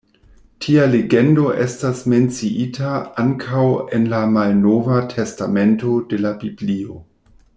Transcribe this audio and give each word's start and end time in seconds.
Tia 0.65 0.85
legendo 0.93 1.43
estas 1.65 1.99
menciita 2.13 2.95
ankaŭ 3.25 3.67
en 3.97 4.09
la 4.15 4.23
Malnova 4.37 4.97
Testamento 5.15 5.95
de 6.15 6.23
la 6.25 6.33
Biblio. 6.45 6.99